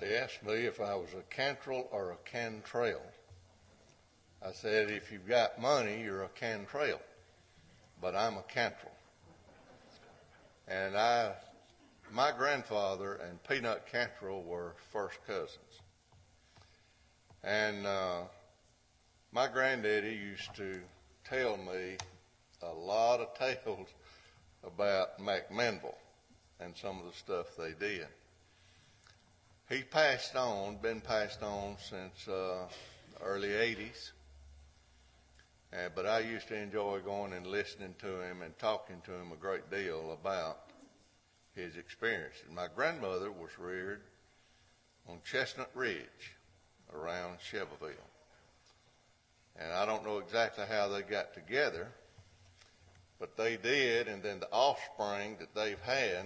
[0.00, 3.02] They asked me if I was a cantrell or a cantrell.
[4.42, 7.02] I said, if you've got money, you're a cantrell,
[8.00, 8.94] but I'm a cantrell.
[10.66, 11.32] And I,
[12.10, 15.80] my grandfather and Peanut Cantrell were first cousins.
[17.44, 18.22] And uh,
[19.32, 20.80] my granddaddy used to
[21.28, 21.98] tell me
[22.62, 23.88] a lot of tales
[24.64, 25.94] about Mac McMinnville
[26.58, 28.06] and some of the stuff they did.
[29.70, 32.66] He passed on, been passed on since uh,
[33.22, 34.10] early 80s.
[35.72, 39.30] Uh, but I used to enjoy going and listening to him and talking to him
[39.30, 40.58] a great deal about
[41.54, 42.42] his experiences.
[42.52, 44.00] My grandmother was reared
[45.08, 46.34] on Chestnut Ridge
[46.92, 47.94] around Shelbyville.
[49.54, 51.86] And I don't know exactly how they got together,
[53.20, 56.24] but they did, and then the offspring that they've had,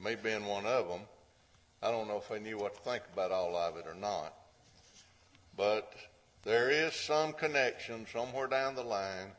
[0.00, 1.02] me being one of them,
[1.84, 4.32] I don't know if they knew what to think about all of it or not.
[5.54, 5.92] But
[6.42, 9.32] there is some connection somewhere down the line,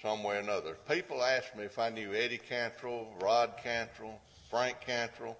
[0.00, 0.76] some way or another.
[0.88, 4.20] People asked me if I knew Eddie Cantrell, Rod Cantrell,
[4.50, 5.36] Frank Cantrell,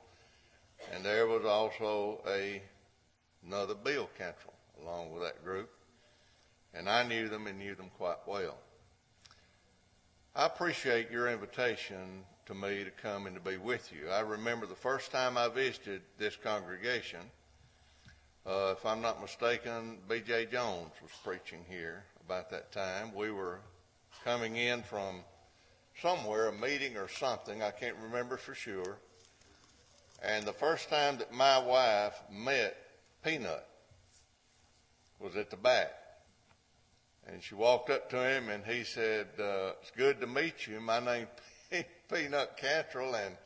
[0.92, 2.61] and there was also a,
[3.47, 5.70] another Bill Cantrell along with that group.
[6.75, 8.56] And I knew them and knew them quite well.
[10.34, 14.08] I appreciate your invitation to me to come and to be with you.
[14.08, 17.20] I remember the first time I visited this congregation,
[18.47, 20.47] uh, if I'm not mistaken, B.J.
[20.47, 23.14] Jones was preaching here about that time.
[23.14, 23.58] We were
[24.24, 25.16] coming in from
[26.00, 28.96] somewhere, a meeting or something, I can't remember for sure.
[30.22, 32.74] And the first time that my wife met
[33.22, 33.67] Peanut
[35.20, 36.02] was at the back.
[37.28, 40.81] And she walked up to him and he said, uh, it's good to meet you.
[40.81, 41.29] My name's
[42.12, 43.14] Peanut Cantrell.
[43.14, 43.37] And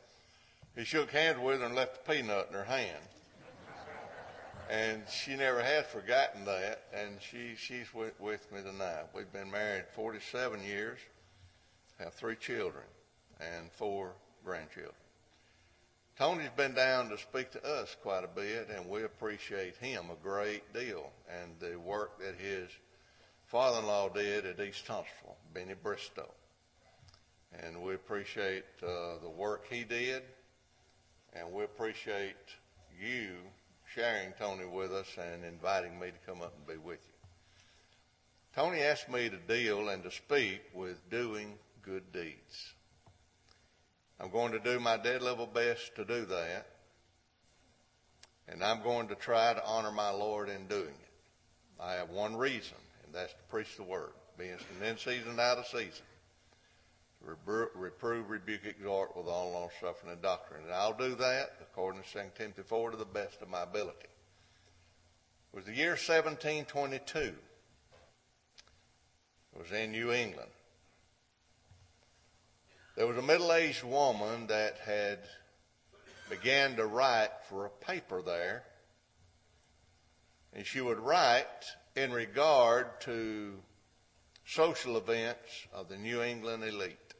[0.75, 3.03] he shook hands with her and left a peanut in her hand.
[4.69, 6.83] and she never has forgotten that.
[6.93, 9.05] And she, she's with, with me tonight.
[9.13, 10.99] We've been married 47 years,
[11.99, 12.85] have three children
[13.39, 14.13] and four
[14.43, 14.93] grandchildren.
[16.17, 20.15] Tony's been down to speak to us quite a bit, and we appreciate him a
[20.23, 22.69] great deal and the work that his
[23.47, 26.29] father-in-law did at East Huntsville, Benny Bristow.
[27.63, 30.21] And we appreciate uh, the work he did,
[31.33, 32.35] and we appreciate
[33.01, 33.29] you
[33.95, 37.13] sharing Tony with us and inviting me to come up and be with you.
[38.53, 41.53] Tony asked me to deal and to speak with doing
[41.83, 42.73] good deeds.
[44.19, 46.67] I'm going to do my dead level best to do that.
[48.49, 51.79] And I'm going to try to honor my Lord in doing it.
[51.79, 52.77] I have one reason
[53.17, 56.05] that's to preach the word, being in season and out of season.
[57.25, 60.63] Reprove, rebuke, exhort with all long suffering and doctrine.
[60.63, 64.07] And I'll do that, according to 2 Timothy 4, to the best of my ability.
[65.51, 67.19] It was the year 1722.
[67.19, 67.33] It
[69.57, 70.51] was in New England.
[72.95, 75.19] There was a middle-aged woman that had
[76.29, 78.63] began to write for a paper there.
[80.53, 81.45] And she would write
[81.97, 83.53] in regard to
[84.45, 87.15] social events of the New England elite.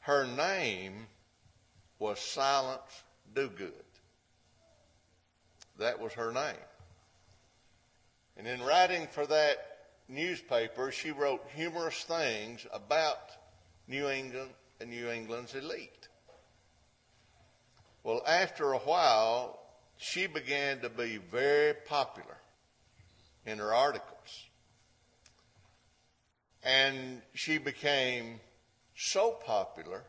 [0.00, 1.06] Her name
[1.98, 3.04] was Silence
[3.34, 3.72] Dogood.
[5.78, 6.66] That was her name.
[8.36, 9.56] And in writing for that
[10.10, 13.30] newspaper, she wrote humorous things about
[13.86, 16.08] New England and New England's elite.
[18.04, 19.58] Well, after a while,
[19.98, 22.38] she began to be very popular
[23.44, 24.46] in her articles.
[26.62, 28.40] And she became
[28.96, 30.04] so popular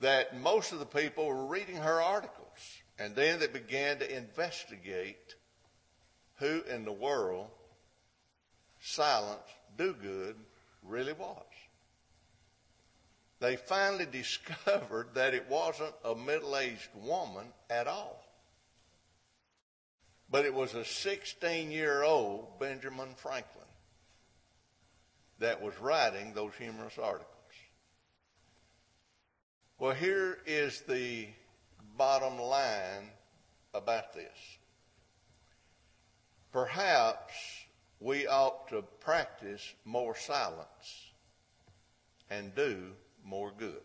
[0.00, 2.46] that most of the people were reading her articles.
[2.98, 5.34] And then they began to investigate
[6.36, 7.48] who in the world
[8.80, 9.40] Silence
[9.76, 10.36] Dogood
[10.82, 11.44] really was.
[13.40, 18.24] They finally discovered that it wasn't a middle aged woman at all
[20.30, 23.64] but it was a 16 year old Benjamin Franklin
[25.38, 27.26] that was writing those humorous articles.
[29.78, 31.28] Well, here is the
[31.96, 33.10] bottom line
[33.72, 34.58] about this.
[36.52, 37.32] Perhaps
[38.00, 41.12] we ought to practice more silence
[42.28, 42.92] and do
[43.24, 43.82] more good.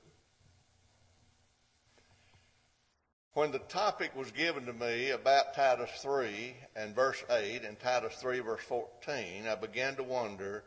[3.36, 8.16] When the topic was given to me about Titus 3 and verse 8 and Titus
[8.16, 10.64] 3 verse 14, I began to wonder,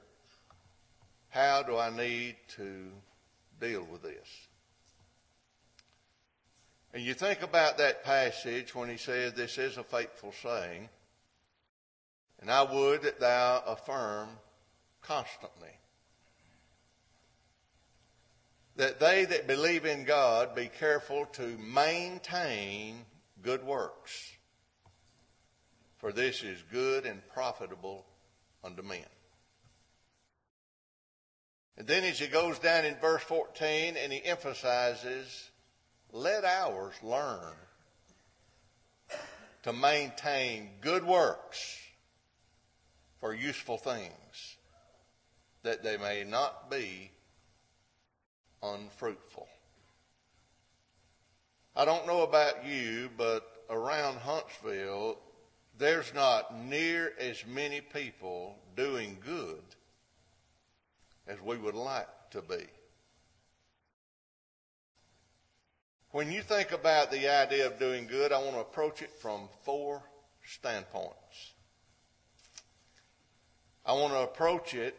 [1.30, 2.90] how do I need to
[3.58, 4.28] deal with this?
[6.92, 10.90] And you think about that passage when he says, This is a faithful saying,
[12.40, 14.28] and I would that thou affirm
[15.00, 15.77] constantly
[18.78, 23.04] that they that believe in God be careful to maintain
[23.42, 24.32] good works,
[25.98, 28.06] for this is good and profitable
[28.62, 29.04] unto men.
[31.76, 35.50] And then as he goes down in verse 14 and he emphasizes,
[36.12, 37.54] let ours learn
[39.64, 41.78] to maintain good works
[43.20, 44.56] for useful things,
[45.64, 47.10] that they may not be
[48.62, 49.48] unfruitful.
[51.76, 55.18] I don't know about you, but around Huntsville,
[55.78, 59.62] there's not near as many people doing good
[61.28, 62.66] as we would like to be.
[66.10, 69.48] When you think about the idea of doing good, I want to approach it from
[69.62, 70.02] four
[70.44, 71.52] standpoints.
[73.84, 74.96] I want to approach it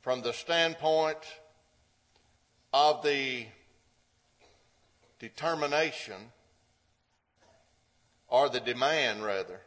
[0.00, 1.18] from the standpoint
[2.72, 3.46] of the
[5.18, 6.32] determination
[8.28, 9.60] or the demand rather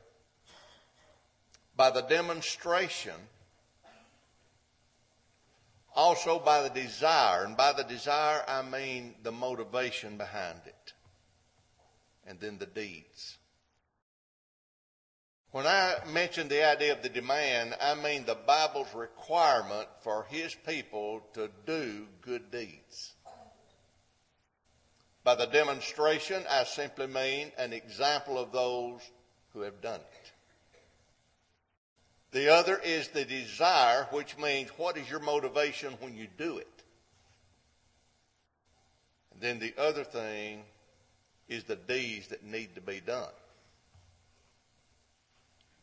[1.76, 3.16] by the demonstration
[5.96, 10.94] also by the desire, and by the desire I mean the motivation behind it,
[12.26, 13.38] and then the deeds.
[15.52, 20.56] When I mention the idea of the demand, I mean the Bible's requirement for His
[20.56, 23.14] people to do good deeds.
[25.26, 29.02] By the demonstration, I simply mean an example of those
[29.54, 30.32] who have done it.
[32.32, 36.84] The other is the desire, which means what is your motivation when you do it?
[39.34, 40.64] And then the other thing
[41.50, 43.34] is the deeds that need to be done.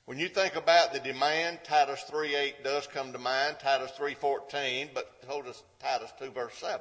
[0.08, 5.12] When you think about the demand, Titus 3.8 does come to mind, Titus 3.14, but
[5.26, 6.80] hold us Titus 2 verse 7.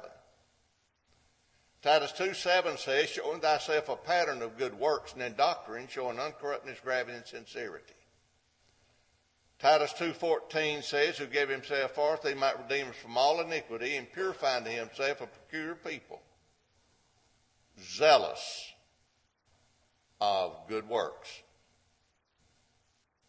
[1.82, 6.16] Titus 2 7 says, showing thyself a pattern of good works and in doctrine, showing
[6.16, 7.92] uncorruptness, gravity, and sincerity.
[9.58, 14.10] Titus 2.14 says, who gave himself forth, he might redeem us from all iniquity and
[14.10, 16.22] purify unto himself a peculiar people,
[17.78, 18.72] zealous
[20.18, 21.42] of good works.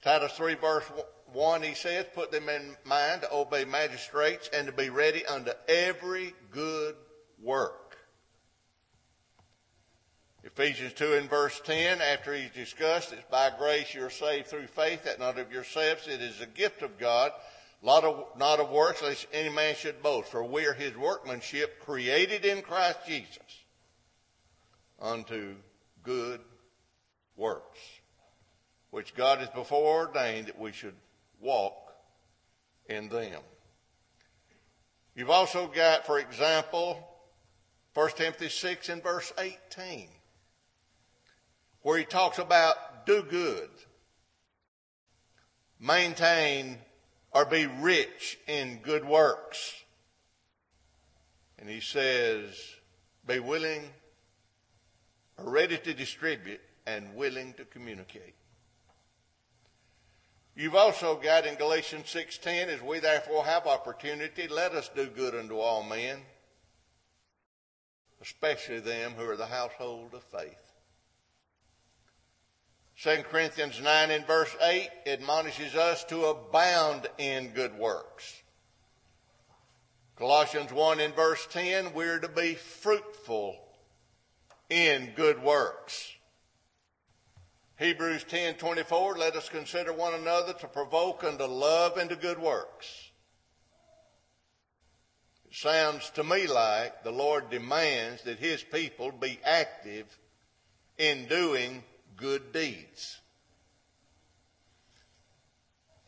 [0.01, 0.85] Titus 3 verse
[1.33, 5.51] 1, he says, put them in mind to obey magistrates and to be ready unto
[5.67, 6.95] every good
[7.41, 7.97] work.
[10.43, 15.03] Ephesians 2 and verse 10, after he's discussed, it's by grace you're saved through faith,
[15.03, 17.31] that not of yourselves, it is a gift of God,
[17.83, 20.31] not of, not of works, lest any man should boast.
[20.31, 23.37] For we are his workmanship, created in Christ Jesus,
[24.99, 25.55] unto
[26.03, 26.39] good
[27.35, 27.79] works,
[28.91, 30.95] which God has before ordained that we should
[31.39, 31.93] walk
[32.87, 33.41] in them.
[35.15, 37.07] You've also got, for example,
[37.93, 40.09] 1 Timothy 6 and verse 18
[41.81, 43.69] where he talks about do good,
[45.79, 46.77] maintain
[47.31, 49.73] or be rich in good works.
[51.57, 52.55] And he says,
[53.25, 53.83] be willing
[55.37, 58.35] or ready to distribute and willing to communicate.
[60.55, 65.35] You've also got in Galatians 6:10 as we therefore have opportunity let us do good
[65.35, 66.25] unto all men
[68.21, 70.73] especially them who are the household of faith.
[73.01, 78.41] 2 Corinthians 9 and verse 8 admonishes us to abound in good works.
[80.17, 83.55] Colossians 1 and verse 10, we're to be fruitful
[84.69, 86.11] in good works.
[87.79, 92.37] Hebrews 10, 24, let us consider one another to provoke unto love and to good
[92.37, 93.09] works.
[95.49, 100.05] It sounds to me like the Lord demands that His people be active
[100.97, 101.81] in doing
[102.17, 103.17] good deeds.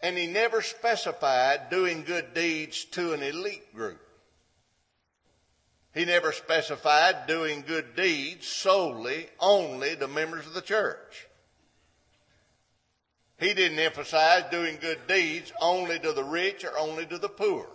[0.01, 4.01] And he never specified doing good deeds to an elite group.
[5.93, 11.27] He never specified doing good deeds solely, only to members of the church.
[13.41, 17.67] He didn't emphasize doing good deeds only to the rich or only to the poor.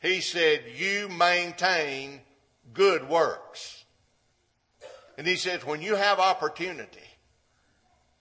[0.00, 2.22] He said, you maintain
[2.74, 3.84] good works.
[5.16, 6.98] And he says, when you have opportunity,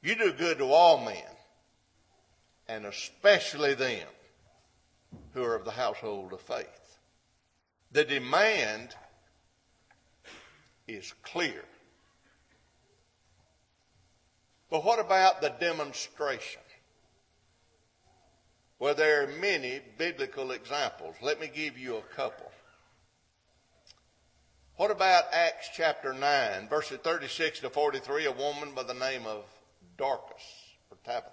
[0.04, 1.18] you do good to all men,
[2.68, 4.08] and especially them
[5.34, 7.00] who are of the household of faith.
[7.92, 8.96] The demand
[10.88, 11.64] is clear.
[14.70, 16.62] But what about the demonstration?
[18.80, 21.16] Well, there are many biblical examples.
[21.22, 22.52] Let me give you a couple.
[24.78, 29.46] What about Acts chapter 9, verses 36 to 43, a woman by the name of
[29.98, 30.44] Dorcas
[30.92, 31.32] or Tabitha?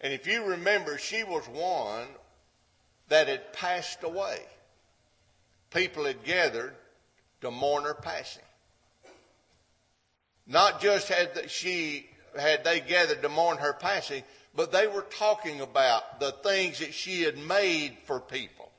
[0.00, 2.06] And if you remember, she was one
[3.08, 4.42] that had passed away.
[5.70, 6.76] People had gathered
[7.40, 8.43] to mourn her passing.
[10.46, 12.06] Not just had she
[12.38, 14.22] had they gathered to mourn her passing,
[14.54, 18.70] but they were talking about the things that she had made for people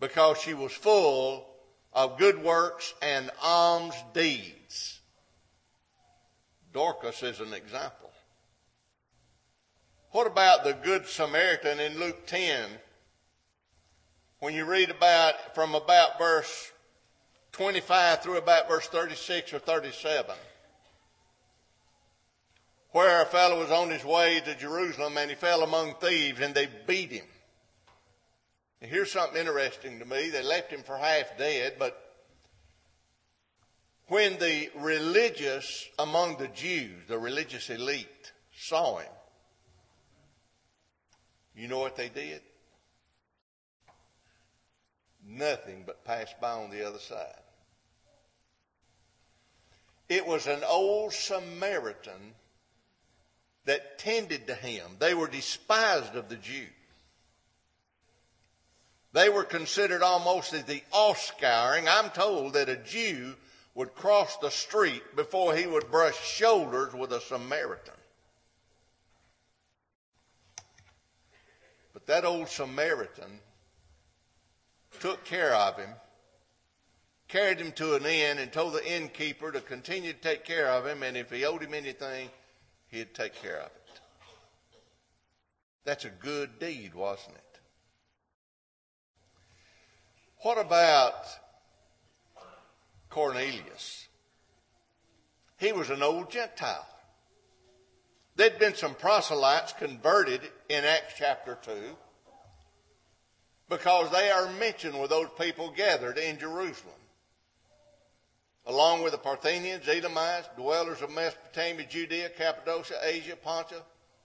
[0.00, 1.46] because she was full
[1.92, 5.00] of good works and alms deeds.
[6.72, 8.10] Dorcas is an example.
[10.12, 12.66] What about the Good Samaritan in Luke 10?
[14.40, 16.70] When you read about, from about verse
[17.58, 20.32] 25 through about verse 36 or 37,
[22.92, 26.54] where a fellow was on his way to Jerusalem and he fell among thieves and
[26.54, 27.24] they beat him.
[28.80, 30.30] And here's something interesting to me.
[30.30, 32.00] They left him for half dead, but
[34.06, 39.10] when the religious among the Jews, the religious elite, saw him,
[41.56, 42.40] you know what they did?
[45.26, 47.34] Nothing but passed by on the other side.
[50.08, 52.34] It was an old Samaritan
[53.66, 54.96] that tended to him.
[54.98, 56.70] They were despised of the Jews.
[59.12, 61.86] They were considered almost as the offscouring.
[61.88, 63.34] I'm told that a Jew
[63.74, 67.94] would cross the street before he would brush shoulders with a Samaritan.
[71.92, 73.40] But that old Samaritan
[75.00, 75.90] took care of him,
[77.28, 80.86] carried him to an inn, and told the innkeeper to continue to take care of
[80.86, 82.30] him, and if he owed him anything,
[82.88, 84.00] he'd take care of it.
[85.84, 87.60] That's a good deed, wasn't it?
[90.42, 91.26] What about
[93.10, 94.06] Cornelius?
[95.58, 96.86] He was an old Gentile.
[98.36, 101.72] There'd been some proselytes converted in Acts chapter 2
[103.68, 106.94] because they are mentioned with those people gathered in Jerusalem
[108.68, 113.80] along with the Parthians, Edomites, dwellers of Mesopotamia, Judea, Cappadocia, Asia, Pontus,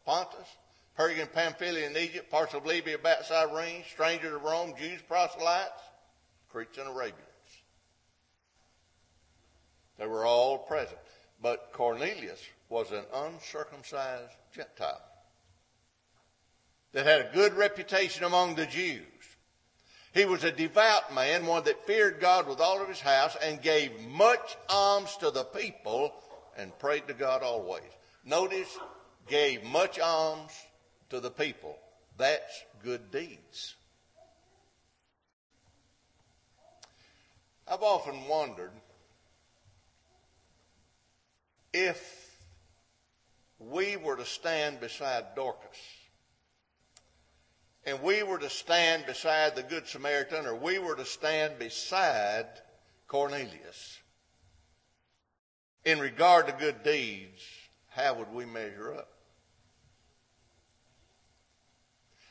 [0.06, 0.48] Pontus,
[0.96, 5.82] Pamphylia, and Egypt, parts of Libya, about Cyrene, strangers of Rome, Jews, proselytes,
[6.52, 7.24] Cretes, and Arabians.
[9.98, 11.00] They were all present.
[11.42, 15.02] But Cornelius was an uncircumcised Gentile
[16.92, 19.06] that had a good reputation among the Jews.
[20.14, 23.60] He was a devout man, one that feared God with all of his house and
[23.60, 26.14] gave much alms to the people
[26.56, 27.90] and prayed to God always.
[28.24, 28.78] Notice,
[29.28, 30.52] gave much alms
[31.10, 31.78] to the people.
[32.18, 33.76] That's good deeds.
[37.68, 38.72] I've often wondered
[41.74, 42.30] if
[43.58, 45.80] we were to stand beside Dorcas
[47.86, 52.48] and we were to stand beside the Good Samaritan, or we were to stand beside
[53.08, 54.00] Cornelius,
[55.86, 57.44] in regard to good deeds,
[57.90, 59.10] how would we measure up?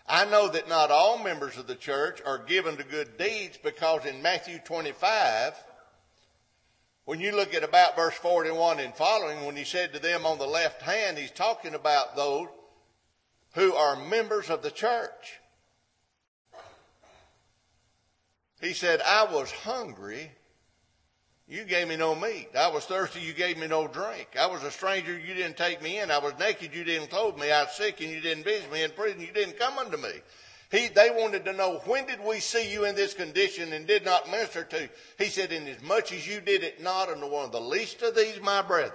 [0.07, 4.05] I know that not all members of the church are given to good deeds because
[4.05, 5.55] in Matthew 25,
[7.05, 10.39] when you look at about verse 41 and following, when he said to them on
[10.39, 12.49] the left hand, he's talking about those
[13.55, 15.41] who are members of the church.
[18.62, 20.31] He said, I was hungry.
[21.49, 22.50] You gave me no meat.
[22.57, 23.21] I was thirsty.
[23.21, 24.28] You gave me no drink.
[24.38, 25.19] I was a stranger.
[25.19, 26.12] You didn't take me in.
[26.12, 26.73] I was naked.
[26.73, 27.50] You didn't clothe me.
[27.50, 28.85] I was sick and you didn't visit me.
[28.85, 29.21] In prison.
[29.21, 30.12] You didn't come unto me.
[30.71, 34.04] He, they wanted to know, when did we see you in this condition and did
[34.04, 34.88] not minister to you?
[35.19, 38.00] He said, in as much as you did it not unto one of the least
[38.00, 38.95] of these, my brethren,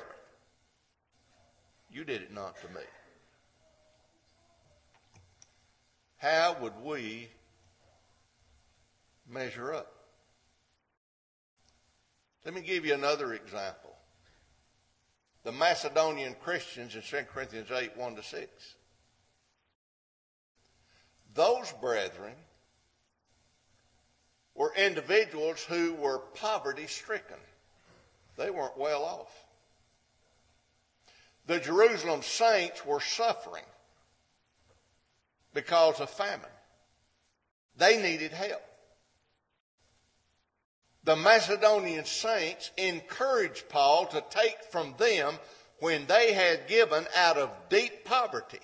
[1.91, 2.81] you did it not to me.
[6.15, 7.27] How would we
[9.29, 9.91] measure up.
[12.45, 13.93] Let me give you another example.
[15.43, 18.75] The Macedonian Christians in 2 Corinthians 8 1 to 6.
[21.33, 22.33] Those brethren
[24.55, 27.37] were individuals who were poverty stricken.
[28.37, 29.45] They weren't well off.
[31.45, 33.63] The Jerusalem saints were suffering
[35.53, 36.45] because of famine.
[37.77, 38.61] They needed help.
[41.07, 45.35] The Macedonian saints encouraged Paul to take from them
[45.79, 48.59] when they had given out of deep poverty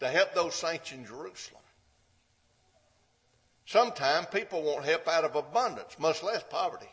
[0.00, 1.60] to help those saints in Jerusalem.
[3.66, 6.88] Sometimes people won't help out of abundance, much less poverty.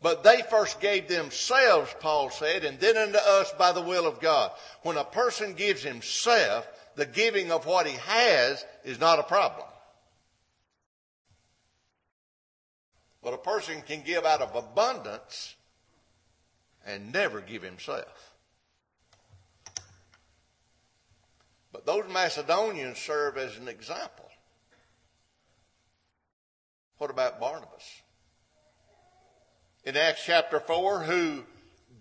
[0.00, 4.20] But they first gave themselves, Paul said, and then unto us by the will of
[4.20, 4.52] God.
[4.82, 9.66] When a person gives himself, the giving of what he has is not a problem.
[13.22, 15.54] But a person can give out of abundance
[16.84, 18.34] and never give himself.
[21.72, 24.28] But those Macedonians serve as an example.
[26.98, 28.02] What about Barnabas?
[29.84, 31.44] In Acts chapter 4, who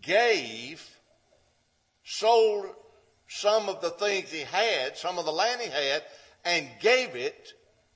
[0.01, 0.87] gave,
[2.03, 2.67] sold
[3.27, 6.03] some of the things he had, some of the land he had,
[6.43, 7.53] and gave it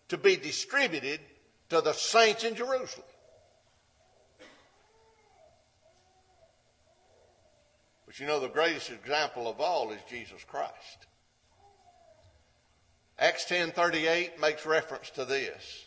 [0.10, 1.20] to be distributed
[1.70, 3.06] to the saints in Jerusalem.
[8.16, 11.08] But you know, the greatest example of all is Jesus Christ.
[13.20, 15.86] Acts 10:38 makes reference to this.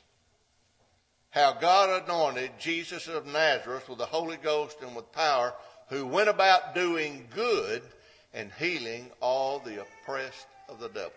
[1.30, 5.54] How God anointed Jesus of Nazareth with the Holy Ghost and with power,
[5.88, 7.82] who went about doing good
[8.35, 11.12] and healing all the oppressed of the devil.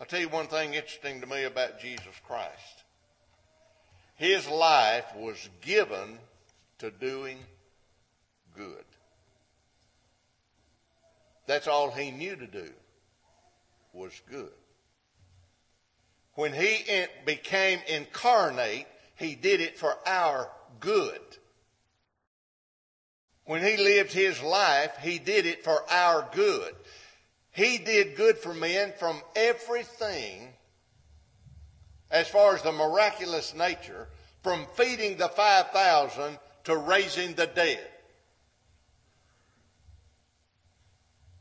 [0.00, 2.84] I'll tell you one thing interesting to me about Jesus Christ.
[4.14, 6.18] His life was given
[6.78, 7.44] to doing
[8.56, 8.84] good.
[11.48, 12.70] That's all he knew to do
[13.94, 14.52] was good.
[16.34, 18.86] When he became incarnate,
[19.16, 21.20] he did it for our good.
[23.46, 26.74] When he lived his life, he did it for our good.
[27.50, 30.52] He did good for men from everything
[32.10, 34.06] as far as the miraculous nature,
[34.42, 37.88] from feeding the 5,000 to raising the dead.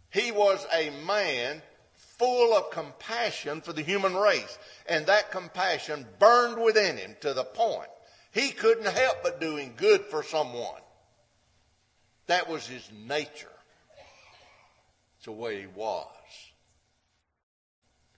[0.10, 1.62] He was a man
[1.94, 4.58] full of compassion for the human race.
[4.88, 7.90] And that compassion burned within him to the point
[8.38, 10.82] he couldn't help but doing good for someone.
[12.28, 13.48] That was his nature.
[15.18, 16.06] It's the way he was.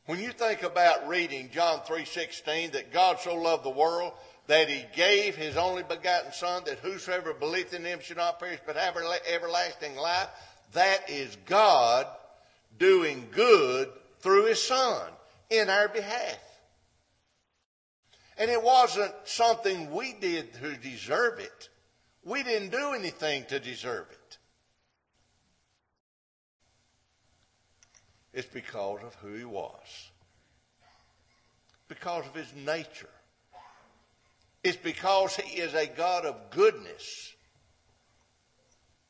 [0.07, 4.13] When you think about reading John 3:16 that God so loved the world
[4.47, 8.59] that he gave his only begotten son that whosoever believeth in him should not perish
[8.65, 10.27] but have everlasting life,
[10.73, 12.07] that is God
[12.77, 15.09] doing good through His Son
[15.49, 16.37] in our behalf.
[18.37, 21.69] And it wasn't something we did to deserve it.
[22.23, 24.37] We didn't do anything to deserve it.
[28.33, 30.09] It's because of who He was.
[31.87, 33.09] Because of His nature.
[34.63, 37.33] It's because He is a God of goodness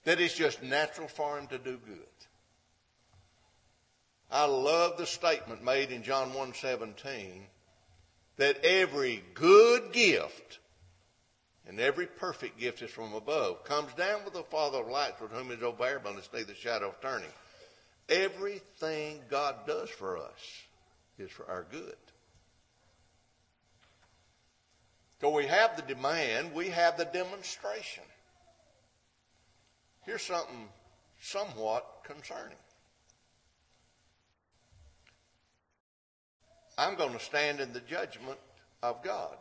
[0.10, 2.00] that it's just natural for him to do good.
[4.32, 7.46] I love the statement made in John 1:17
[8.38, 10.58] that every good gift
[11.68, 15.30] and every perfect gift is from above, comes down with the Father of lights, with
[15.30, 17.32] whom is no variableness, neither shadow of turning.
[18.10, 20.64] Everything God does for us
[21.20, 21.98] is for our good.
[25.22, 28.06] So we have the demand, we have the demonstration.
[30.10, 30.68] Here's something
[31.22, 32.58] somewhat concerning.
[36.80, 38.40] I'm going to stand in the judgment
[38.82, 39.38] of God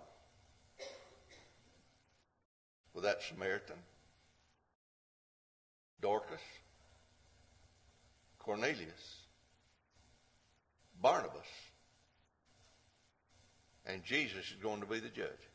[2.92, 3.76] with that Samaritan,
[6.02, 6.38] Dorcas,
[8.38, 9.22] Cornelius,
[11.00, 11.48] Barnabas,
[13.86, 15.48] and Jesus is going to be the judge.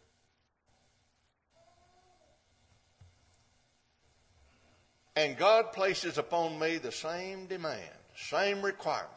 [5.15, 7.79] And God places upon me the same demand,
[8.15, 9.09] same requirement.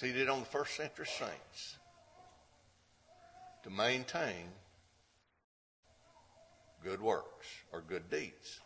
[0.00, 1.76] he did on the first century saints
[3.62, 4.48] to maintain
[6.82, 8.60] good works or good deeds.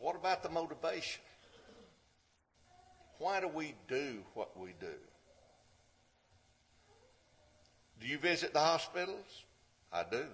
[0.00, 1.22] What about the motivation?
[3.18, 4.86] Why do we do what we do?
[8.00, 9.44] Do you visit the hospitals?
[9.92, 10.24] I do.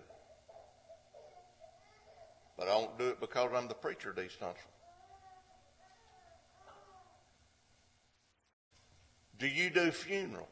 [2.56, 4.38] But I don't do it because I'm the preacher of East.
[9.38, 10.46] Do you do funerals?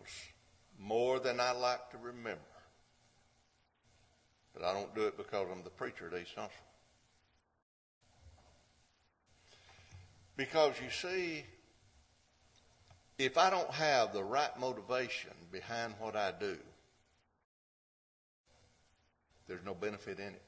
[0.78, 2.40] More than I like to remember.
[4.52, 6.34] But I don't do it because I'm the preacher at East.
[10.36, 11.44] Because you see,
[13.18, 16.58] if I don't have the right motivation behind what I do,
[19.46, 20.43] there's no benefit in it.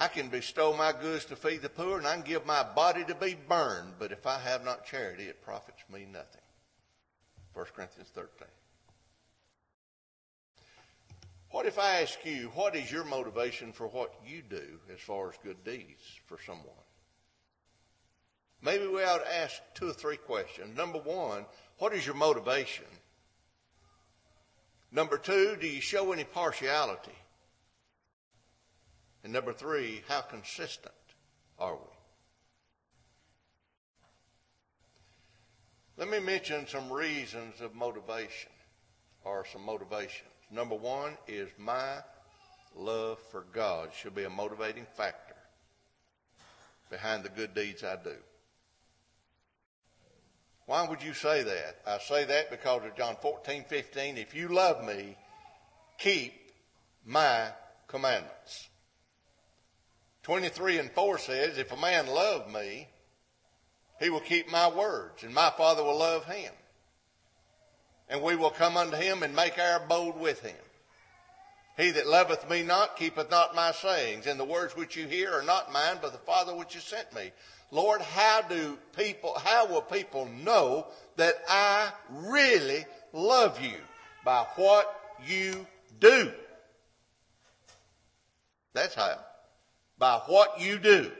[0.00, 3.04] I can bestow my goods to feed the poor and I can give my body
[3.04, 6.40] to be burned, but if I have not charity, it profits me nothing.
[7.52, 8.48] 1 Corinthians 13.
[11.50, 15.28] What if I ask you, what is your motivation for what you do as far
[15.28, 16.64] as good deeds for someone?
[18.62, 20.74] Maybe we ought to ask two or three questions.
[20.74, 21.44] Number one,
[21.78, 22.86] what is your motivation?
[24.92, 27.12] Number two, do you show any partiality?
[29.22, 30.94] And number three, how consistent
[31.58, 31.80] are we?
[35.98, 38.50] Let me mention some reasons of motivation
[39.24, 40.30] or some motivations.
[40.50, 41.98] Number one is my
[42.74, 45.34] love for God should be a motivating factor
[46.88, 48.16] behind the good deeds I do.
[50.66, 51.80] Why would you say that?
[51.86, 54.16] I say that because of John 14, 15.
[54.16, 55.16] If you love me,
[55.98, 56.32] keep
[57.04, 57.48] my
[57.88, 58.68] commandments.
[60.30, 62.86] 23 and 4 says, If a man love me,
[63.98, 66.52] he will keep my words, and my Father will love him.
[68.08, 70.54] And we will come unto him and make our abode with him.
[71.76, 75.32] He that loveth me not keepeth not my sayings, and the words which you hear
[75.32, 77.32] are not mine, but the Father which has sent me.
[77.72, 83.78] Lord, how do people, how will people know that I really love you?
[84.24, 85.66] By what you
[85.98, 86.30] do.
[88.74, 89.18] That's how.
[90.00, 91.12] By what you do.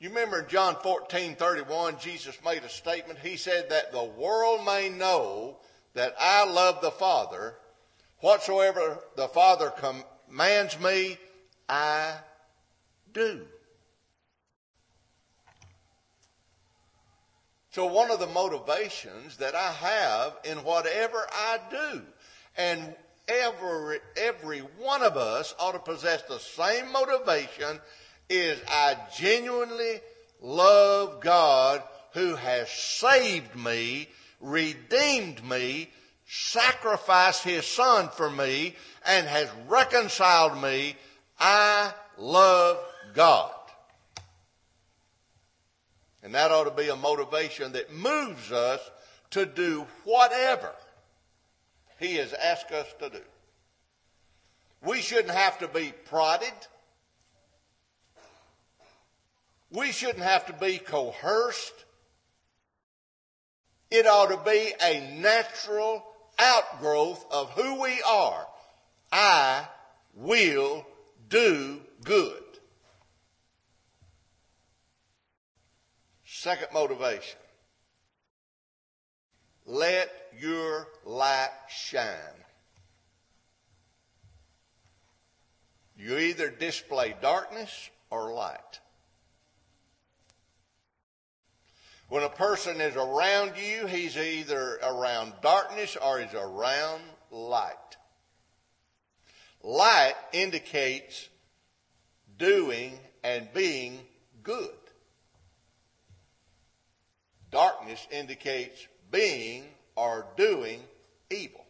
[0.00, 3.20] You remember in John 14, 31, Jesus made a statement.
[3.20, 5.58] He said that the world may know
[5.94, 7.54] that I love the Father.
[8.18, 9.72] Whatsoever the Father
[10.28, 11.18] commands me,
[11.68, 12.14] I
[13.12, 13.42] do.
[17.70, 22.02] So one of the motivations that I have in whatever I do,
[22.56, 22.96] and
[23.28, 27.80] every, every one of us ought to possess the same motivation,
[28.28, 30.00] is I genuinely
[30.40, 31.82] love God
[32.14, 34.08] who has saved me,
[34.40, 35.90] redeemed me,
[36.26, 38.74] sacrificed his son for me,
[39.06, 40.96] and has reconciled me.
[41.38, 42.78] I love
[43.14, 43.52] God.
[46.22, 48.80] And that ought to be a motivation that moves us
[49.30, 50.72] to do whatever
[51.98, 53.20] He has asked us to do.
[54.82, 56.52] We shouldn't have to be prodded.
[59.70, 61.84] We shouldn't have to be coerced.
[63.90, 66.04] It ought to be a natural
[66.38, 68.46] outgrowth of who we are.
[69.10, 69.66] I
[70.14, 70.86] will
[71.28, 72.42] do good.
[76.24, 77.38] Second motivation.
[79.66, 82.44] Let your light shine.
[85.96, 88.80] You either display darkness or light.
[92.08, 97.74] When a person is around you, he's either around darkness or he's around light.
[99.62, 101.28] Light indicates
[102.38, 103.98] doing and being
[104.42, 104.70] good.
[107.50, 109.64] Darkness indicates being
[109.98, 110.80] or doing
[111.28, 111.66] evil.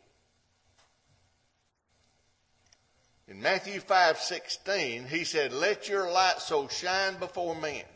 [3.26, 7.86] In Matthew 5:16, he said, "Let your light so shine before men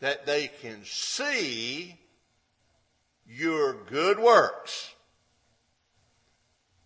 [0.00, 2.00] that they can see
[3.26, 4.94] your good works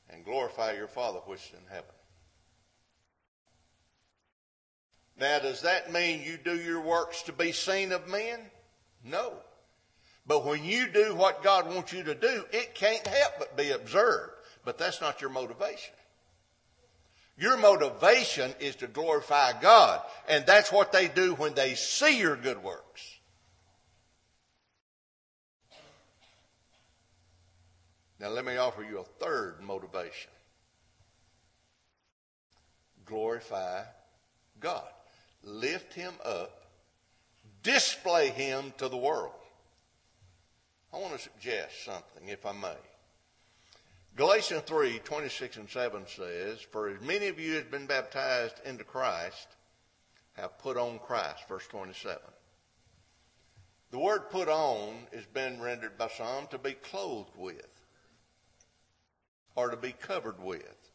[0.09, 1.95] and glorify your Father which is in heaven."
[5.15, 8.51] Now, does that mean you do your works to be seen of men?
[9.05, 9.46] No.
[10.27, 13.71] But when you do what God wants you to do, it can't help but be
[13.71, 14.33] observed.
[14.65, 15.95] But that's not your motivation.
[17.39, 20.01] Your motivation is to glorify God.
[20.29, 23.03] And that's what they do when they see your good works.
[28.19, 30.31] Now let me offer you a third motivation.
[33.05, 33.83] Glorify
[34.59, 34.89] God.
[35.45, 36.67] Lift Him up
[37.67, 39.33] display him to the world.
[40.97, 42.73] I want to suggest something, if I may.
[44.17, 48.55] Galatians 3, 26 and 7 says, For as many of you as have been baptized
[48.65, 49.47] into Christ
[50.33, 52.17] have put on Christ, verse 27.
[53.91, 57.69] The word put on has been rendered by some to be clothed with
[59.55, 60.91] or to be covered with.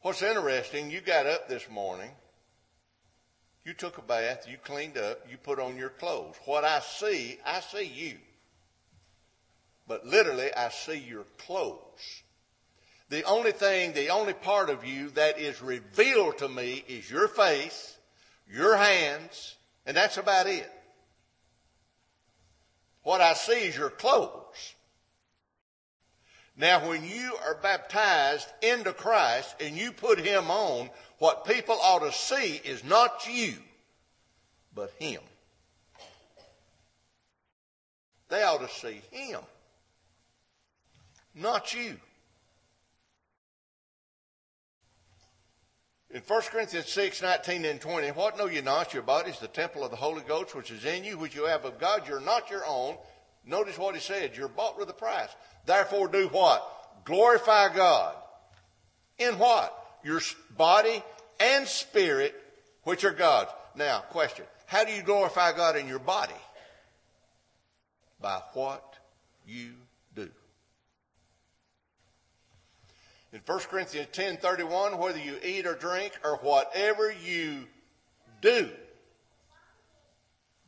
[0.00, 2.10] What's interesting, you got up this morning
[3.64, 6.36] You took a bath, you cleaned up, you put on your clothes.
[6.44, 8.18] What I see, I see you.
[9.88, 12.22] But literally, I see your clothes.
[13.08, 17.28] The only thing, the only part of you that is revealed to me is your
[17.28, 17.96] face,
[18.50, 20.70] your hands, and that's about it.
[23.02, 24.74] What I see is your clothes.
[26.56, 30.88] Now, when you are baptized into Christ and you put Him on,
[31.18, 33.54] what people ought to see is not you,
[34.74, 35.20] but Him.
[38.28, 39.40] They ought to see Him,
[41.34, 41.96] not you.
[46.10, 48.94] In 1 Corinthians 6, 19 and 20, what know you not?
[48.94, 51.46] Your body is the temple of the Holy Ghost which is in you, which you
[51.46, 52.06] have of God.
[52.06, 52.96] You're not your own.
[53.44, 54.36] Notice what he said.
[54.36, 55.30] You're bought with a price.
[55.66, 56.62] Therefore do what?
[57.04, 58.14] Glorify God.
[59.18, 59.72] In what?
[60.02, 60.20] Your
[60.56, 61.02] body
[61.40, 62.34] and spirit,
[62.82, 63.50] which are God's.
[63.74, 64.44] Now, question.
[64.66, 66.34] How do you glorify God in your body?
[68.20, 68.96] By what
[69.46, 69.72] you
[70.14, 70.28] do.
[73.32, 77.64] In 1 Corinthians 10 31, whether you eat or drink or whatever you
[78.40, 78.70] do,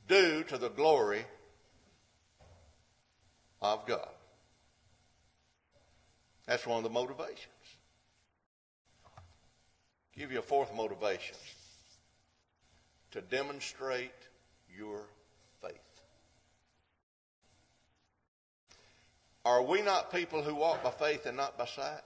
[0.09, 1.25] do to the glory
[3.63, 4.09] of God.
[6.47, 7.47] That's one of the motivations.
[10.17, 11.37] Give you a fourth motivation
[13.11, 14.13] to demonstrate
[14.75, 15.03] your
[15.61, 15.73] faith.
[19.45, 22.01] Are we not people who walk by faith and not by sight?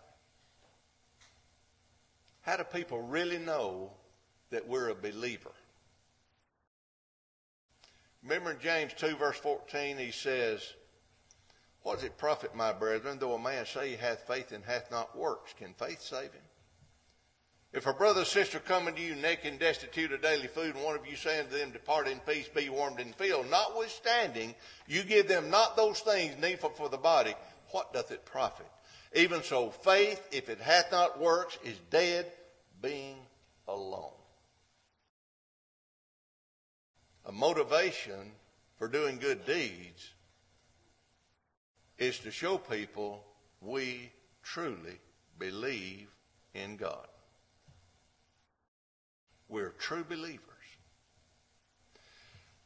[2.42, 3.90] How do people really know
[4.50, 5.52] that we're a believer?
[8.22, 10.74] Remember in James 2 verse 14 he says,
[11.82, 14.90] What does it profit, my brethren, though a man say he hath faith and hath
[14.90, 15.54] not works?
[15.54, 16.42] Can faith save him?
[17.72, 20.84] If a brother or sister come unto you naked and destitute of daily food, and
[20.84, 24.56] one of you saying to them, Depart in peace, be warmed and filled, notwithstanding,
[24.88, 27.34] you give them not those things needful for the body,
[27.70, 28.66] what doth it profit?
[29.14, 32.26] Even so, faith, if it hath not works, is dead,
[32.82, 33.16] being
[33.68, 34.10] alone.
[37.24, 38.32] A motivation
[38.78, 40.10] for doing good deeds
[42.00, 43.22] is to show people
[43.60, 44.10] we
[44.42, 44.98] truly
[45.38, 46.08] believe
[46.54, 47.06] in God.
[49.48, 50.40] We're true believers.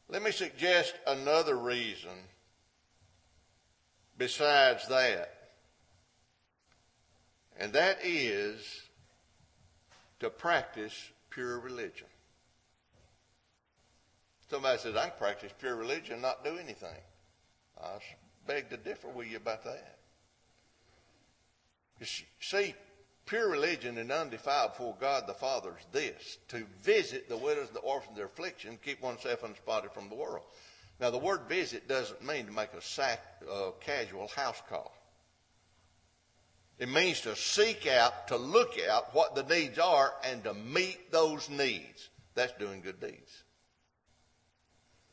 [0.09, 2.11] Let me suggest another reason
[4.17, 5.35] besides that
[7.57, 8.81] and that is
[10.19, 12.07] to practice pure religion.
[14.49, 17.01] Somebody says, I can practice pure religion and not do anything.
[17.81, 17.97] I
[18.47, 19.97] beg to differ with you about that.
[21.99, 22.05] You
[22.39, 22.75] see,
[23.25, 27.75] pure religion and undefiled before God the Father is this to visit the widows, and
[27.75, 30.43] the orphans, their affliction, keep oneself unspotted from the world.
[30.99, 34.93] Now, the word visit doesn't mean to make a sac, uh, casual house call.
[36.77, 41.11] It means to seek out, to look out what the needs are and to meet
[41.11, 42.09] those needs.
[42.33, 43.43] That's doing good deeds.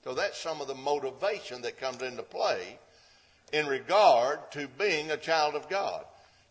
[0.03, 2.79] So that's some of the motivation that comes into play
[3.53, 6.05] in regard to being a child of God.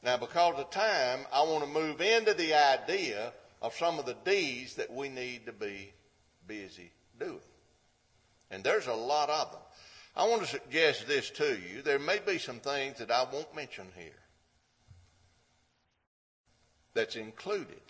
[0.04, 4.16] Now, because of time, I want to move into the idea of some of the
[4.26, 5.94] deeds that we need to be
[6.48, 7.40] busy doing.
[8.50, 9.62] And there's a lot of them.
[10.16, 11.82] I want to suggest this to you.
[11.84, 14.12] There may be some things that I won't mention here
[16.94, 17.82] that's included.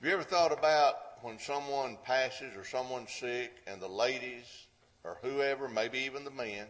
[0.00, 4.67] Have you ever thought about when someone passes or someone's sick and the ladies
[5.04, 6.66] or whoever, maybe even the men,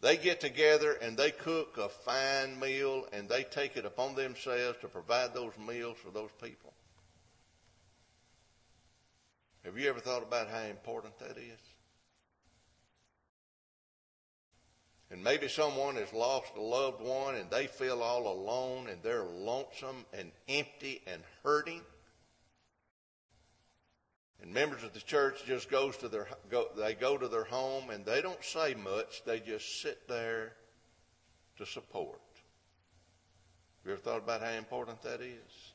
[0.00, 4.78] they get together and they cook a fine meal and they take it upon themselves
[4.80, 6.72] to provide those meals for those people?
[9.64, 11.60] Have you ever thought about how important that is?
[15.10, 19.24] And maybe someone has lost a loved one and they feel all alone and they're
[19.24, 21.80] lonesome and empty and hurting.
[24.44, 27.88] And members of the church just goes to their go, they go to their home
[27.88, 29.22] and they don't say much.
[29.24, 30.52] They just sit there
[31.56, 32.20] to support.
[33.78, 35.72] Have you ever thought about how important that is?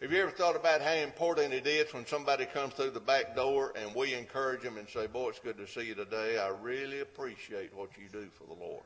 [0.00, 3.34] Have you ever thought about how important it is when somebody comes through the back
[3.34, 6.38] door and we encourage them and say, Boy, it's good to see you today.
[6.38, 8.84] I really appreciate what you do for the Lord.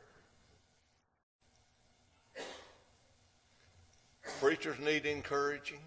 [4.40, 5.80] Preachers need encouraging.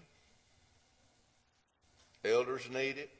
[2.28, 3.10] Elders need it.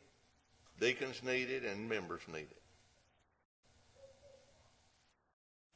[0.81, 1.64] Deacons need it.
[1.64, 2.62] And members need it.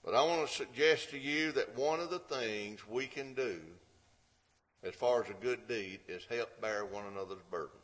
[0.04, 3.60] But I want to suggest to you that one of the things we can do
[4.82, 7.78] as far as a good deed is help bear one another's burdens.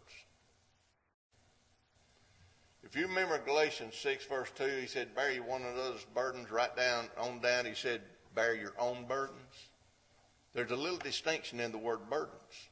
[2.82, 6.74] If you remember Galatians 6 verse 2, he said, bear you one another's burdens right
[6.74, 7.66] down on down.
[7.66, 8.00] He said,
[8.34, 9.38] bear your own burdens.
[10.54, 12.68] There's a little distinction in the word burdens.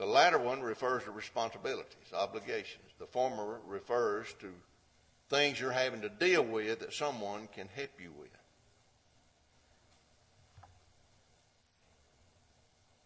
[0.00, 2.86] The latter one refers to responsibilities, obligations.
[2.98, 4.50] The former refers to
[5.28, 8.30] things you're having to deal with that someone can help you with.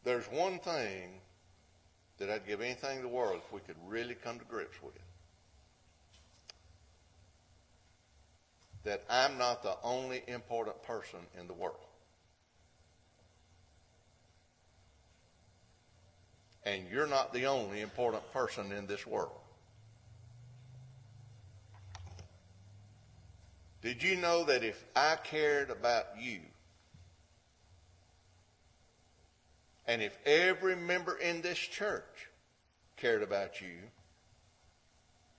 [0.05, 1.19] There's one thing
[2.19, 4.95] that I'd give anything in the world if we could really come to grips with.
[8.85, 11.84] That I'm not the only important person in the world.
[16.65, 19.39] And you're not the only important person in this world.
[23.83, 26.41] Did you know that if I cared about you,
[29.87, 32.31] and if every member in this church
[32.97, 33.77] cared about you,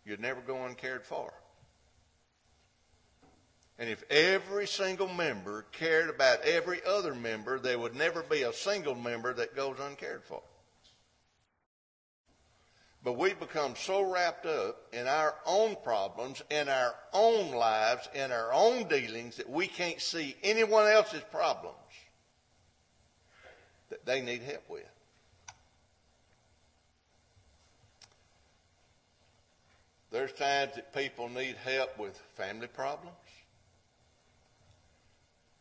[0.06, 1.34] you'd never go uncared for?
[3.80, 8.54] And if every single member cared about every other member, there would never be a
[8.54, 10.44] single member that goes uncared for.
[13.06, 18.32] But we become so wrapped up in our own problems, in our own lives, in
[18.32, 21.76] our own dealings that we can't see anyone else's problems
[23.92, 24.90] that they need help with.
[30.10, 33.16] There's times that people need help with family problems.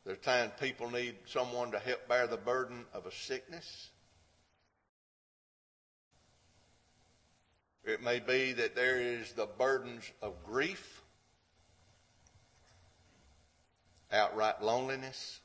[0.07, 3.90] There's times people need someone to help bear the burden of a sickness.
[7.85, 11.03] It may be that there is the burdens of grief,
[14.11, 15.40] outright loneliness.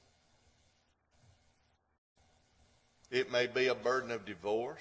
[3.12, 4.80] It may be a burden of divorce.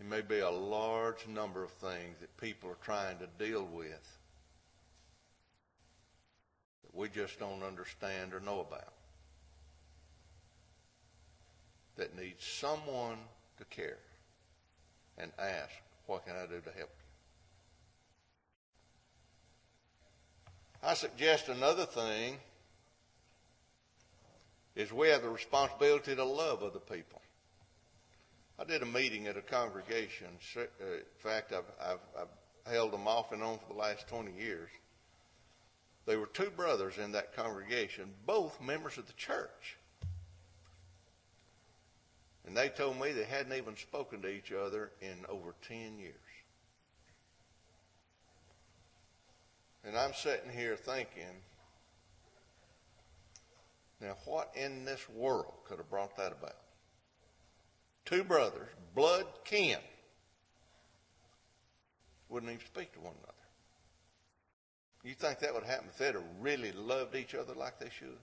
[0.00, 4.18] It may be a large number of things that people are trying to deal with
[6.82, 8.92] that we just don't understand or know about.
[11.96, 13.18] That needs someone
[13.60, 13.98] to care
[15.18, 15.70] and ask,
[16.06, 17.10] what can I do to help you?
[20.82, 22.38] I suggest another thing
[24.74, 27.20] is we have the responsibility to love other people.
[28.58, 30.28] I did a meeting at a congregation.
[30.56, 34.32] Uh, in fact, I've, I've, I've held them off and on for the last 20
[34.32, 34.70] years.
[36.06, 39.76] There were two brothers in that congregation, both members of the church.
[42.50, 46.16] And they told me they hadn't even spoken to each other in over 10 years.
[49.84, 51.44] And I'm sitting here thinking,
[54.00, 56.56] now what in this world could have brought that about?
[58.04, 59.78] Two brothers, blood kin,
[62.28, 63.32] wouldn't even speak to one another.
[65.04, 68.18] You think that would happen if they'd have really loved each other like they should?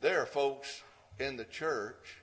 [0.00, 0.82] There are folks
[1.18, 2.18] in the church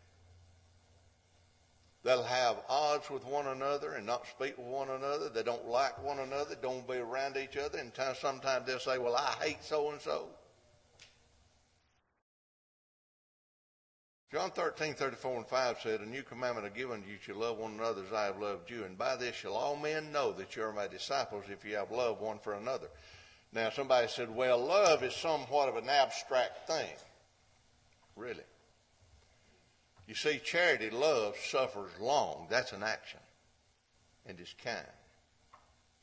[2.04, 5.28] that'll have odds with one another and not speak with one another.
[5.28, 9.16] They don't like one another, don't be around each other, and sometimes they'll say, Well,
[9.16, 10.28] I hate so and so.
[14.32, 17.74] John 13, 34 and 5 said, A new commandment I've given you, you love one
[17.74, 18.84] another as I have loved you.
[18.84, 21.92] And by this shall all men know that you are my disciples if you have
[21.92, 22.88] love one for another.
[23.54, 26.90] Now, somebody said, Well, love is somewhat of an abstract thing.
[28.16, 28.44] Really.
[30.08, 32.48] You see, charity, love, suffers long.
[32.50, 33.20] That's an action.
[34.26, 34.86] And is kind.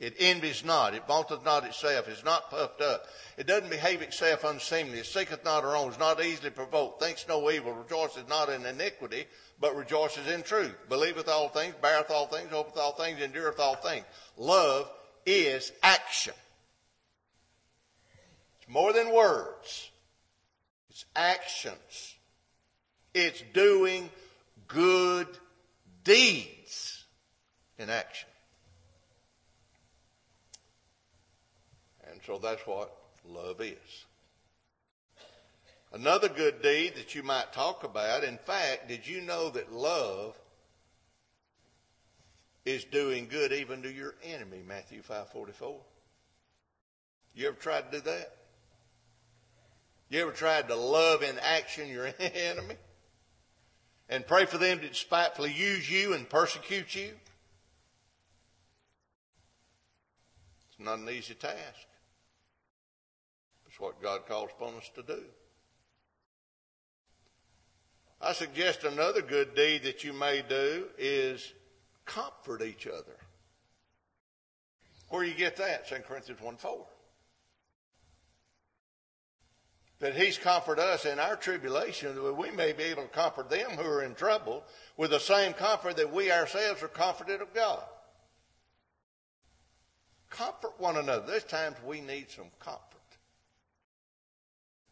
[0.03, 0.95] It envies not.
[0.95, 2.09] It vaunteth not itself.
[2.09, 3.07] It's not puffed up.
[3.39, 4.99] It doesn't behave itself unseemly.
[4.99, 5.91] It seeketh not her own.
[5.91, 7.01] It's not easily provoked.
[7.01, 7.73] Thinks no evil.
[7.73, 9.27] Rejoices not in iniquity,
[9.61, 10.75] but rejoices in truth.
[10.89, 14.05] Believeth all things, beareth all things, hopeth all things, endureth all things.
[14.37, 14.91] Love
[15.25, 16.35] is action.
[18.59, 19.92] It's more than words.
[20.93, 22.17] It's actions.
[23.15, 24.11] It's doing
[24.69, 25.27] good
[26.05, 27.05] deeds
[27.79, 28.29] in action.
[32.11, 32.95] And so that's what
[33.27, 33.79] love is.
[35.95, 40.39] Another good deed that you might talk about, in fact, did you know that love
[42.67, 45.81] is doing good even to your enemy, Matthew 5:44?
[47.35, 48.42] You ever tried to do that?
[50.13, 52.77] You ever tried to love in action your enemy?
[54.11, 57.13] And pray for them to despitefully use you and persecute you?
[60.69, 61.87] It's not an easy task.
[63.67, 65.23] It's what God calls upon us to do.
[68.21, 71.55] I suggest another good deed that you may do is
[72.05, 73.17] comfort each other.
[75.09, 75.89] Where do you get that?
[75.89, 76.87] 2 Corinthians 1 4.
[80.03, 83.71] That he's comforted us in our tribulation, that we may be able to comfort them
[83.71, 84.65] who are in trouble
[84.97, 87.85] with the same comfort that we ourselves are comforted of God.
[90.29, 91.25] Comfort one another.
[91.25, 92.83] There's times we need some comfort.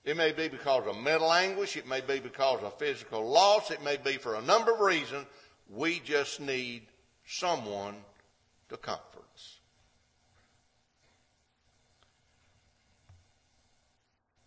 [0.04, 1.76] It may be because of mental anguish.
[1.76, 3.72] It may be because of physical loss.
[3.72, 5.26] It may be for a number of reasons.
[5.68, 6.82] We just need
[7.26, 7.96] someone
[8.68, 9.60] to comfort us.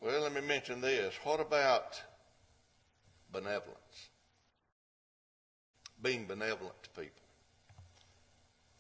[0.04, 1.14] Well, let me mention this.
[1.24, 2.02] What about
[3.32, 4.10] benevolence?
[6.02, 7.24] Being benevolent to people.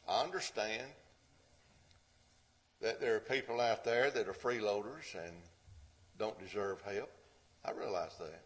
[0.05, 0.84] I understand
[2.82, 5.34] that there are people out there that are freeloaders and
[6.19, 7.09] don't deserve help.
[7.63, 8.43] I realize that.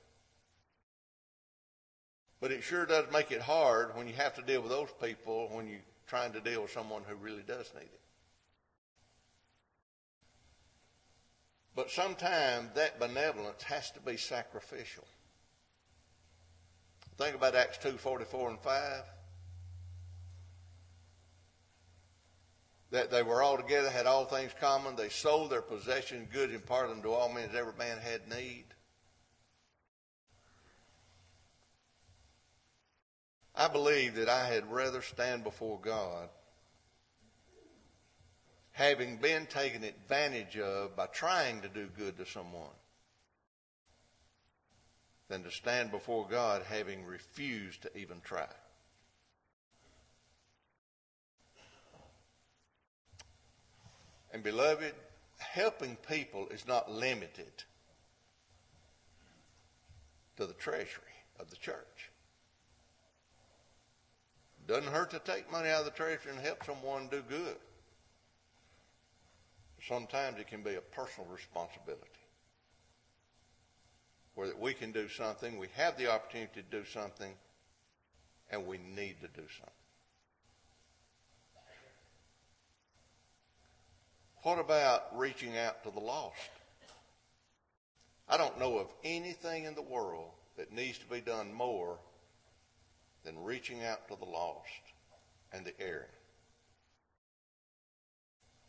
[2.39, 5.49] But it sure does make it hard when you have to deal with those people
[5.51, 8.01] when you're trying to deal with someone who really does need it.
[11.77, 15.03] But sometimes that benevolence has to be sacrificial.
[17.19, 19.03] Think about Acts 2 44 and 5.
[22.89, 24.95] that they were all together, had all things common.
[24.95, 28.29] They sold their possessions, goods, and parted them to all men as every man had
[28.29, 28.63] need.
[33.53, 36.29] I believe that I had rather stand before God
[38.77, 42.69] having been taken advantage of by trying to do good to someone
[45.29, 48.45] than to stand before God having refused to even try.
[54.31, 54.93] And beloved,
[55.39, 57.63] helping people is not limited
[60.35, 61.01] to the treasury
[61.39, 62.11] of the church.
[64.67, 67.57] Doesn't hurt to take money out of the treasury and help someone do good.
[69.87, 72.03] Sometimes it can be a personal responsibility.
[74.35, 77.33] Where that we can do something, we have the opportunity to do something,
[78.51, 79.73] and we need to do something.
[84.43, 86.35] What about reaching out to the lost?
[88.29, 91.97] I don't know of anything in the world that needs to be done more
[93.23, 94.67] than reaching out to the lost
[95.51, 96.16] and the erring.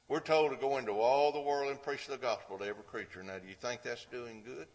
[0.09, 3.23] We're told to go into all the world and preach the gospel to every creature.
[3.23, 4.67] Now, do you think that's doing good?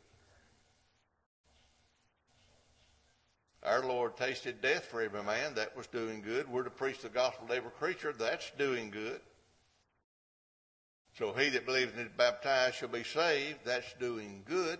[3.63, 5.55] Our Lord tasted death for every man.
[5.55, 6.51] That was doing good.
[6.51, 8.13] We're to preach the gospel to every creature.
[8.13, 9.21] That's doing good.
[11.17, 13.59] So he that believes and is baptized shall be saved.
[13.63, 14.79] That's doing good.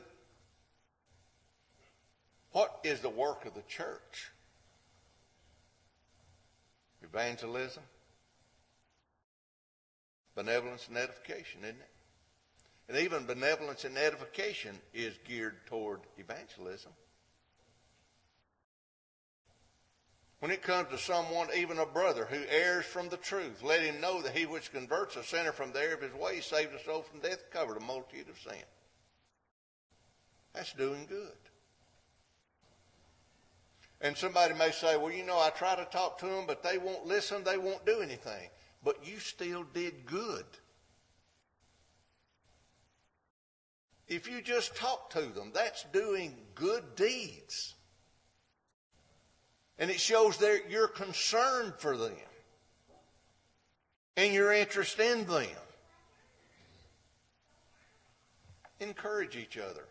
[2.51, 4.31] What is the work of the church?
[7.01, 7.83] Evangelism,
[10.35, 11.89] benevolence and edification, isn't it?
[12.89, 16.91] And even benevolence and edification is geared toward evangelism.
[20.39, 24.01] When it comes to someone, even a brother, who errs from the truth, let him
[24.01, 26.83] know that he which converts a sinner from the error of his way saved a
[26.83, 28.61] soul from death, covered a multitude of sin.
[30.53, 31.31] That's doing good.
[34.01, 36.77] And somebody may say, well, you know, I try to talk to them, but they
[36.77, 38.49] won't listen, they won't do anything.
[38.83, 40.45] But you still did good.
[44.07, 47.73] If you just talk to them, that's doing good deeds.
[49.79, 52.11] And it shows that you're concerned for them
[54.15, 55.47] and your interest in them.
[58.79, 59.85] Encourage each other.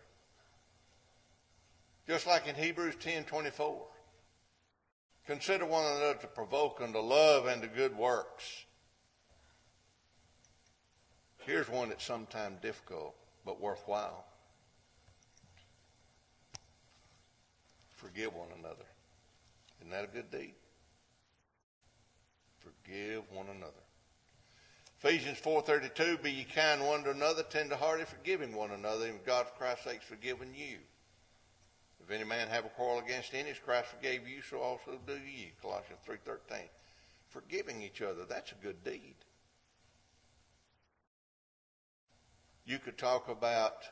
[2.06, 3.86] Just like in Hebrews 10 24.
[5.26, 8.64] Consider one another to provoke unto love and to good works.
[11.44, 13.14] Here's one that's sometimes difficult
[13.44, 14.24] but worthwhile.
[17.96, 18.84] Forgive one another.
[19.80, 20.54] Isn't that a good deed?
[22.58, 23.72] Forgive one another.
[25.02, 29.54] Ephesians 4.32, be ye kind one to another, tenderhearted, forgiving one another, and God for
[29.54, 30.78] Christ's sake forgiven you.
[32.00, 35.14] If any man have a quarrel against any, as Christ forgave you, so also do
[35.14, 35.52] ye.
[35.60, 36.68] Colossians 3.13.
[37.30, 39.14] Forgiving each other, that's a good deed.
[42.64, 43.84] You could talk about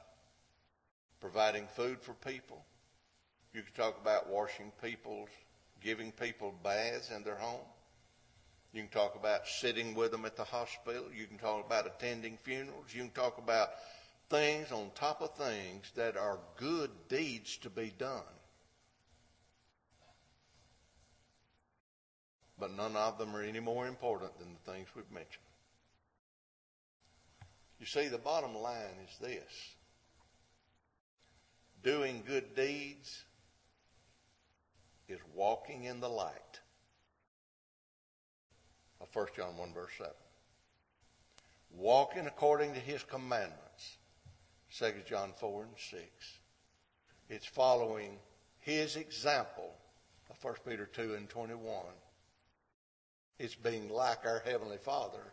[1.20, 2.64] providing food for people.
[3.52, 5.28] You could talk about washing people's
[5.82, 7.66] giving people baths in their home.
[8.72, 11.06] You can talk about sitting with them at the hospital.
[11.12, 12.94] You can talk about attending funerals.
[12.94, 13.70] You can talk about
[14.28, 18.22] things on top of things that are good deeds to be done.
[22.58, 25.49] But none of them are any more important than the things we've mentioned.
[27.80, 29.74] You see, the bottom line is this
[31.82, 33.24] doing good deeds
[35.08, 36.60] is walking in the light
[39.00, 40.12] of 1 John 1 verse 7.
[41.74, 43.96] Walking according to his commandments,
[44.76, 46.02] 2 John 4 and 6.
[47.30, 48.18] It's following
[48.58, 49.72] his example
[50.28, 51.72] of 1 Peter 2 and 21.
[53.38, 55.32] It's being like our Heavenly Father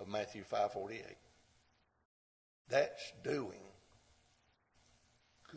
[0.00, 1.02] of Matthew 5.48.
[2.68, 3.60] That's doing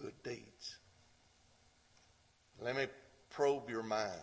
[0.01, 0.77] good deeds.
[2.61, 2.87] Let me
[3.31, 4.21] probe your minds.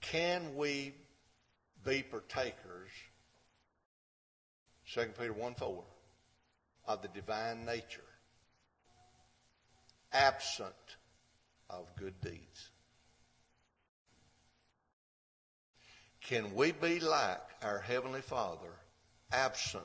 [0.00, 0.94] Can we
[1.84, 2.90] be partakers,
[4.92, 5.84] 2 Peter 1 4,
[6.86, 8.00] of the divine nature,
[10.12, 10.74] absent
[11.70, 12.70] of good deeds?
[16.22, 18.70] Can we be like our Heavenly Father,
[19.32, 19.84] absent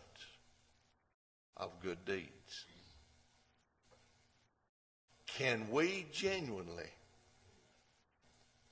[1.58, 2.66] of good deeds?
[5.38, 6.90] Can we genuinely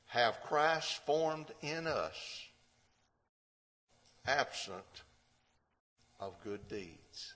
[0.08, 2.16] have Christ formed in us,
[4.26, 5.04] absent
[6.20, 7.34] of good deeds?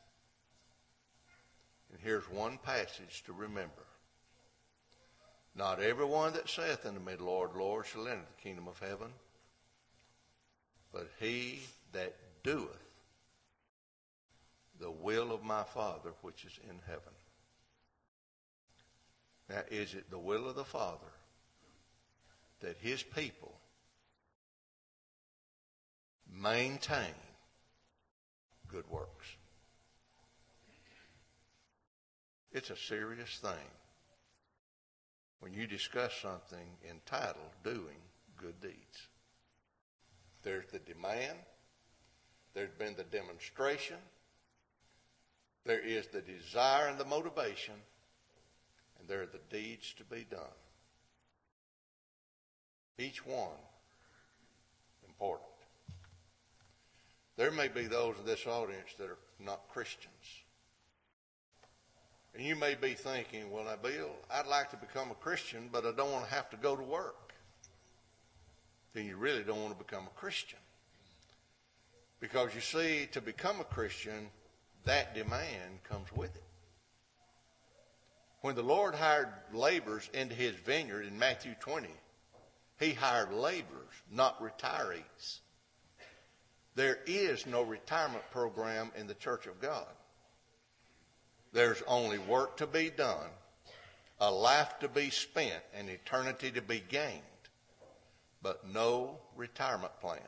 [1.92, 3.72] And here's one passage to remember.
[5.56, 9.12] Not everyone that saith unto me, Lord, Lord, shall enter the kingdom of heaven,
[10.92, 11.60] but he
[11.94, 12.70] that doeth
[14.80, 17.14] the will of my Father which is in heaven.
[19.50, 21.12] Now, is it the will of the Father
[22.60, 23.54] that his people
[26.30, 27.14] maintain
[28.68, 29.28] good works?
[32.52, 33.72] It's a serious thing
[35.40, 37.98] when you discuss something entitled doing
[38.36, 39.08] good deeds.
[40.48, 41.40] There's the demand.
[42.54, 43.98] There's been the demonstration.
[45.66, 47.74] There is the desire and the motivation.
[48.98, 50.40] And there are the deeds to be done.
[52.98, 53.60] Each one
[55.06, 55.50] important.
[57.36, 60.14] There may be those in this audience that are not Christians.
[62.34, 65.86] And you may be thinking, well, now, Bill, I'd like to become a Christian, but
[65.86, 67.27] I don't want to have to go to work
[68.94, 70.60] then you really don't want to become a Christian.
[72.20, 74.30] Because you see, to become a Christian,
[74.86, 76.44] that demand comes with it.
[78.42, 81.88] When the Lord hired laborers into his vineyard in Matthew 20,
[82.80, 85.40] he hired laborers, not retirees.
[86.76, 89.88] There is no retirement program in the church of God.
[91.52, 93.30] There's only work to be done,
[94.20, 97.24] a life to be spent, an eternity to be gained
[98.48, 100.22] but no retirement plan.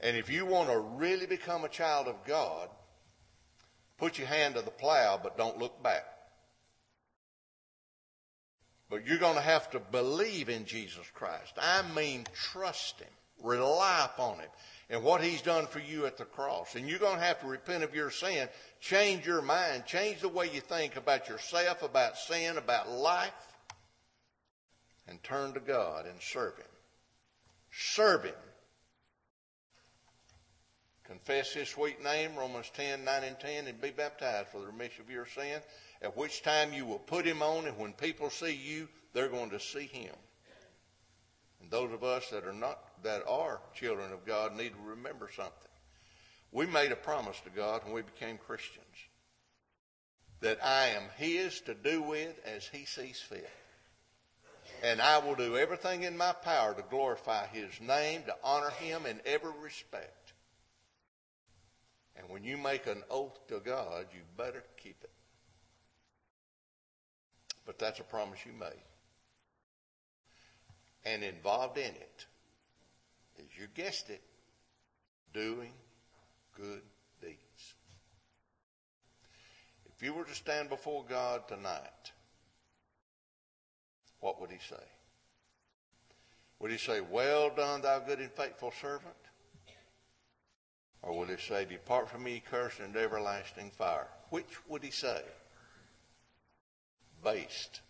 [0.00, 2.70] And if you want to really become a child of God,
[3.98, 6.06] put your hand to the plow, but don't look back.
[8.88, 11.52] But you're going to have to believe in Jesus Christ.
[11.60, 13.10] I mean, trust Him,
[13.44, 14.48] rely upon Him,
[14.88, 16.74] and what He's done for you at the cross.
[16.74, 18.48] And you're going to have to repent of your sin,
[18.80, 23.34] change your mind, change the way you think about yourself, about sin, about life
[25.10, 26.66] and turn to God and serve Him.
[27.70, 28.34] Serve Him.
[31.04, 35.02] Confess His sweet name, Romans 10, 9 and 10, and be baptized for the remission
[35.02, 35.60] of your sin,
[36.00, 39.50] at which time you will put Him on, and when people see you, they're going
[39.50, 40.14] to see Him.
[41.60, 45.28] And those of us that are not, that are children of God need to remember
[45.34, 45.52] something.
[46.52, 48.86] We made a promise to God when we became Christians
[50.40, 53.50] that I am His to do with as He sees fit.
[54.82, 59.04] And I will do everything in my power to glorify his name, to honor him
[59.04, 60.32] in every respect.
[62.16, 65.10] And when you make an oath to God, you better keep it.
[67.66, 68.82] But that's a promise you made.
[71.04, 72.26] And involved in it
[73.38, 74.22] is, you guessed it,
[75.32, 75.72] doing
[76.56, 76.82] good
[77.22, 77.74] deeds.
[79.96, 82.12] If you were to stand before God tonight,
[84.20, 84.82] what would he say?
[86.58, 89.14] Would he say, Well done, thou good and faithful servant?
[91.02, 94.08] Or would he say, Depart from me, cursed, and everlasting fire?
[94.28, 95.22] Which would he say?
[97.24, 97.80] Based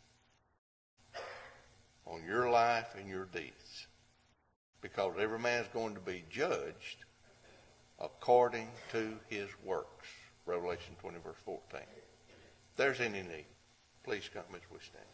[2.06, 3.86] on your life and your deeds.
[4.80, 7.04] Because every man is going to be judged
[7.98, 10.08] according to his works.
[10.46, 11.80] Revelation 20, verse 14.
[11.80, 13.46] If there's any need,
[14.04, 15.04] please come as we stand.